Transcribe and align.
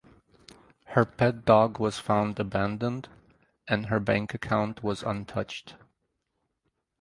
Her 0.85 1.05
pet 1.05 1.45
dog 1.45 1.77
was 1.79 1.99
found 1.99 2.39
abandoned 2.39 3.07
and 3.67 3.85
her 3.85 3.99
bank 3.99 4.33
account 4.33 4.81
was 4.81 5.03
untouched. 5.03 5.75